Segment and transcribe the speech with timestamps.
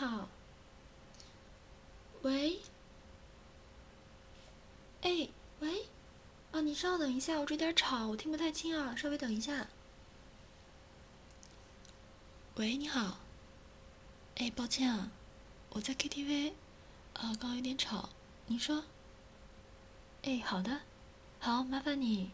[0.00, 0.28] 好。
[2.22, 2.58] 喂？
[5.02, 5.28] 哎，
[5.60, 5.84] 喂？
[6.52, 9.66] 啊，你稍等一下，我这点吵，我听不太清啊，稍微等一下。
[12.54, 13.18] 喂，你好。
[14.36, 15.10] 哎，抱歉啊，
[15.68, 16.52] 我在 KTV，
[17.12, 18.08] 啊，刚刚有点吵。
[18.46, 18.84] 你说？
[20.22, 20.80] 哎，好的，
[21.40, 22.30] 好，麻烦你。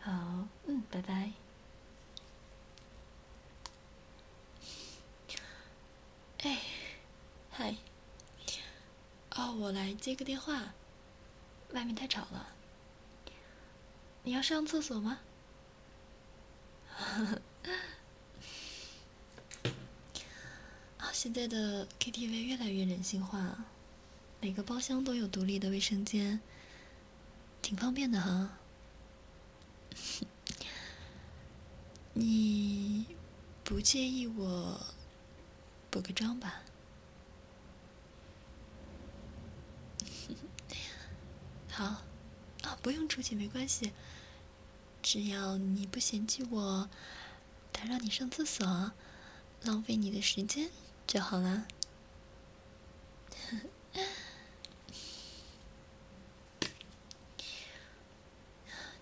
[0.00, 0.10] 好，
[0.64, 1.32] 嗯，拜拜。
[6.38, 6.58] 哎，
[7.60, 7.76] 嗨。
[9.36, 10.72] 哦，我来接个电话。
[11.72, 12.54] 外面太吵了。
[14.22, 15.18] 你要上厕所吗？
[20.96, 23.58] 啊， 现在的 KTV 越来越人性化，
[24.40, 26.40] 每个包厢都有独立的卫生间，
[27.60, 28.56] 挺方便的哈。
[32.14, 33.04] 你
[33.62, 34.80] 不介意我
[35.90, 36.62] 补个妆吧？
[41.72, 42.02] 好，
[42.62, 43.92] 啊，不用出去没关系，
[45.02, 46.90] 只要你不嫌弃我
[47.72, 48.92] 打扰你上厕所，
[49.62, 50.70] 浪费你的时间
[51.06, 51.66] 就好了。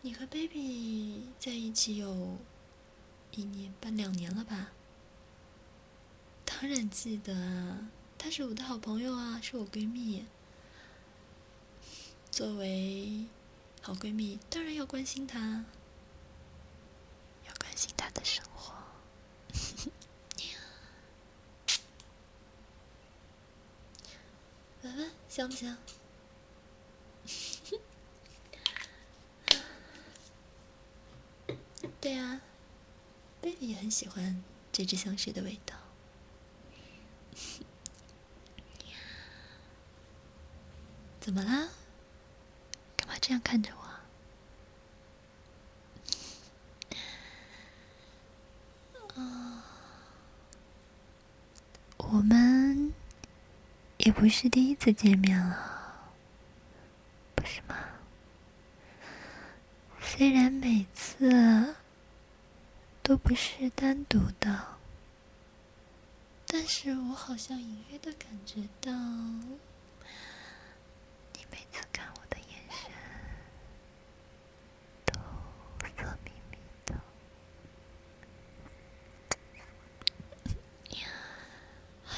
[0.02, 2.38] 你和 baby 在一起有
[3.32, 4.70] 一年半两年了吧？
[6.44, 10.24] 当然记得啊，她是我的好朋友啊，是我闺蜜。
[12.38, 13.26] 作为
[13.82, 15.64] 好闺蜜，当然要关心她，
[17.44, 18.72] 要关心她的生活。
[24.82, 25.76] 文文，香不香？
[32.00, 32.40] 对啊
[33.42, 35.74] ，baby 也很喜欢这支香水的味道。
[41.18, 41.70] 怎么啦？
[43.28, 43.82] 这样看着我？
[49.20, 49.62] 啊，
[51.98, 52.94] 我们
[53.98, 56.10] 也不是第一次见面了，
[57.34, 57.76] 不是吗？
[60.00, 61.74] 虽然每次。
[63.02, 64.76] 都不是单独的，
[66.46, 68.92] 但是我好像隐约的感觉到，
[71.32, 72.90] 你每次看我的眼神
[75.06, 75.14] 都
[75.96, 76.94] 色迷迷的。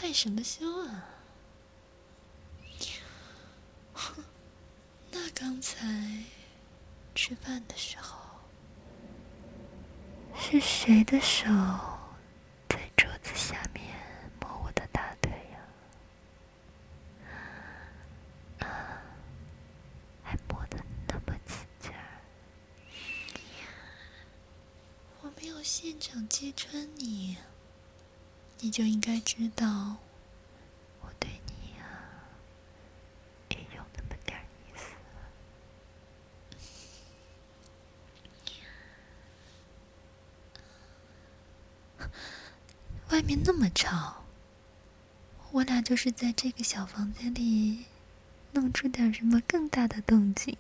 [0.00, 1.05] 害什么羞啊？
[3.93, 4.25] 哼，
[5.11, 6.25] 那刚才
[7.15, 8.19] 吃饭的时候。
[10.34, 11.44] 是谁的手
[12.66, 13.84] 在桌子下面
[14.41, 15.61] 摸我的大腿呀？
[18.67, 19.05] 啊，
[20.25, 22.22] 还摸得那么起劲儿！
[25.21, 27.37] 我没有现场揭穿你，
[28.62, 29.97] 你就应该知道。
[43.10, 44.25] 外面那么吵，
[45.50, 47.87] 我俩就是在这个小房间里
[48.53, 50.56] 弄出点什么更大的动静，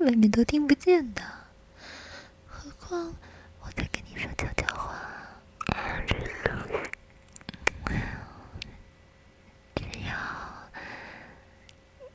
[0.00, 1.22] 外面都听不见的。
[2.46, 3.14] 何况
[3.60, 4.94] 我在跟你说悄悄话。
[9.76, 10.16] 只要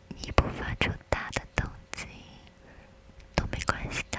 [0.07, 2.07] 你不发出大的动静，
[3.35, 4.17] 都没关系的。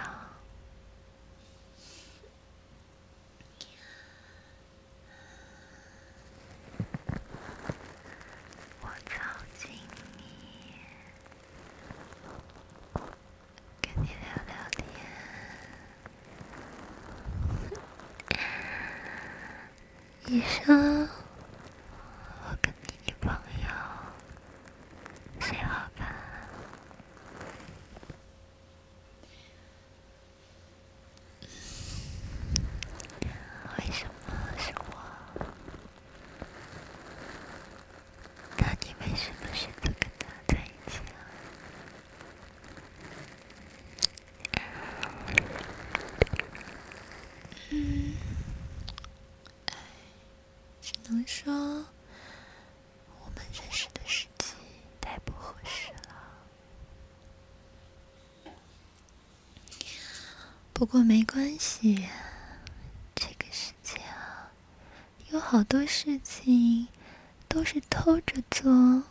[20.31, 23.69] 医生，我跟你女朋友
[25.41, 26.15] 谁好看？
[33.77, 34.13] 为什么
[34.57, 34.95] 是我？
[38.57, 41.01] 那你为什么选择跟他在一起
[44.55, 44.63] 啊？
[47.73, 48.15] 嗯。
[51.11, 54.55] 能说我们认识的时机
[55.01, 56.15] 太不合适了。
[60.73, 62.09] 不过没关系，
[63.17, 64.53] 这个世界啊，
[65.31, 66.87] 有好多事情
[67.49, 69.03] 都是偷着做，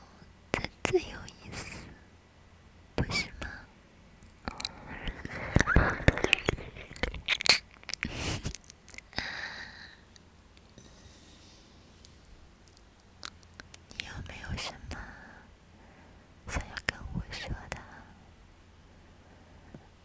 [0.54, 1.66] 才自由意思，
[2.96, 3.48] 不是吗？
[13.98, 14.98] 你有没有什么
[16.48, 17.78] 想要跟我说的？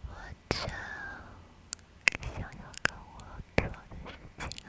[0.06, 0.14] 或
[0.49, 0.58] 者
[2.20, 2.49] 想要
[2.82, 3.20] 跟我
[3.56, 4.69] 做的事情啊？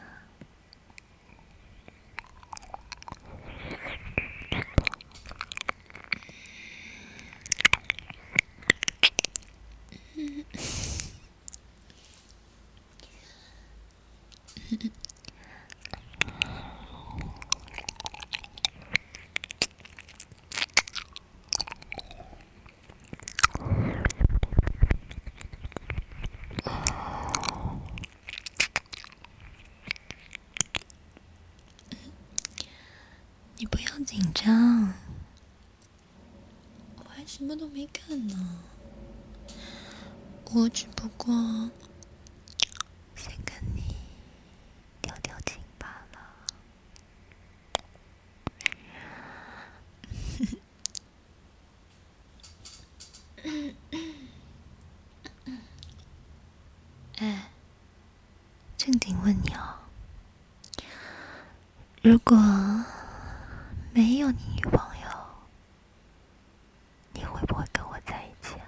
[33.58, 34.94] 你不要紧张，
[36.98, 38.60] 我还什么都没干呢，
[40.52, 41.28] 我只不过
[43.16, 43.84] 想跟你
[45.00, 46.18] 调调情罢了。
[57.20, 57.52] 哎，
[58.76, 59.76] 正经问你哦，
[62.02, 62.36] 如果
[63.94, 65.08] 没有你女朋友，
[67.14, 68.68] 你会不会跟我在一起啊？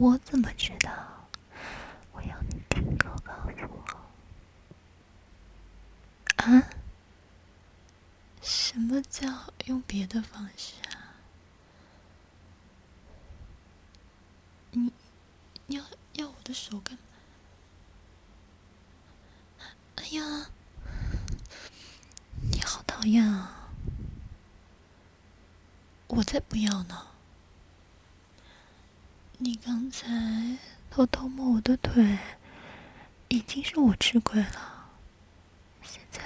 [0.00, 0.92] 我怎么知道？
[2.12, 3.84] 我要你亲口告诉我。
[6.36, 6.70] 啊？
[8.40, 11.18] 什么叫用别的方式啊？
[14.70, 14.92] 你
[15.66, 17.00] 要要我的手干嘛？
[19.96, 20.46] 哎呀，
[22.52, 23.68] 你好讨厌啊！
[26.06, 27.08] 我才不要呢！
[29.40, 30.58] 你刚才
[30.90, 32.18] 偷偷摸我的腿，
[33.28, 34.90] 已经是我吃亏了，
[35.80, 36.20] 现在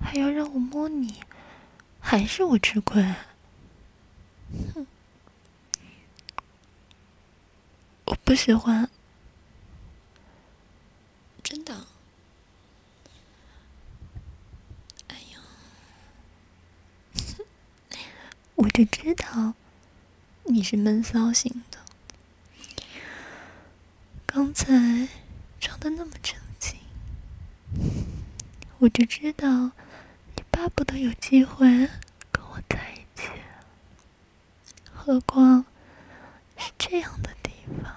[0.00, 1.22] 还要让我摸你，
[2.00, 3.02] 还是我吃亏？
[4.74, 4.86] 哼！
[8.06, 8.88] 我不喜欢，
[11.42, 11.86] 真的。
[18.56, 19.52] 我就知道
[20.44, 21.83] 你是闷骚型的，
[24.34, 24.66] 刚才
[25.60, 26.76] 装的那么正经，
[28.78, 29.48] 我就知道
[30.34, 31.68] 你巴不得有机会
[32.32, 33.28] 跟我在一起，
[34.92, 35.64] 何况
[36.56, 37.94] 是这样的地方。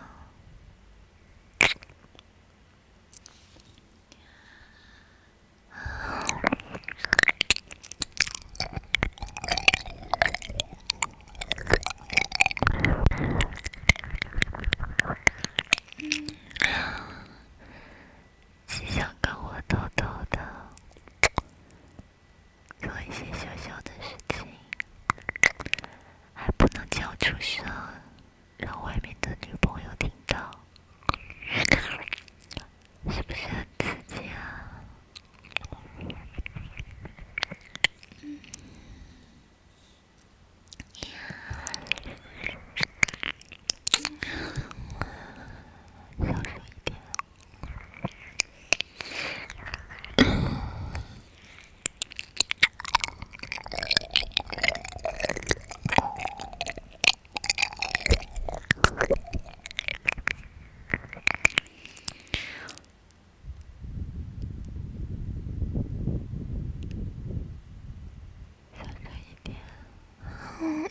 [27.27, 27.93] 出去了，
[28.57, 29.16] 让外面。
[70.59, 70.89] 嗯。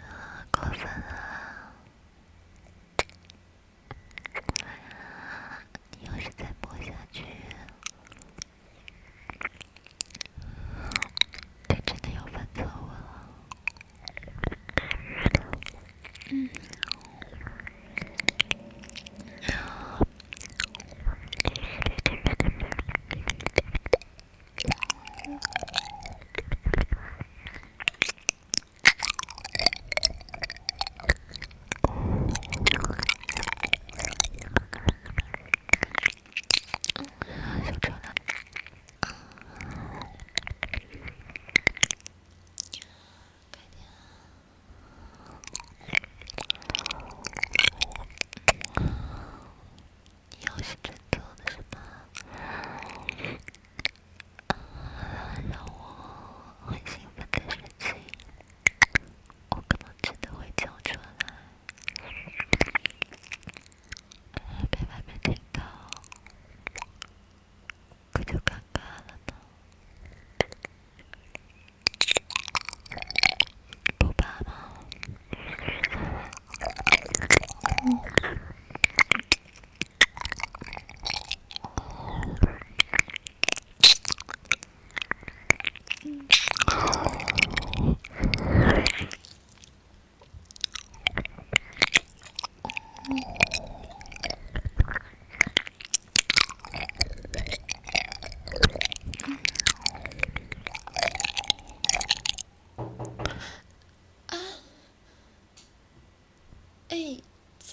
[0.00, 1.72] 啊，过分了。
[5.98, 7.22] 你要是再摸下去。
[11.68, 13.30] 对，真的有犯错误了。
[16.30, 16.50] 嗯。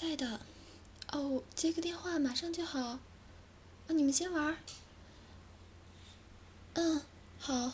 [0.04, 0.38] 在的。
[1.12, 2.78] 哦，接个电话，马上就好。
[2.78, 3.00] 啊，
[3.88, 4.58] 你们先玩。
[6.74, 7.00] 嗯，
[7.38, 7.72] 好。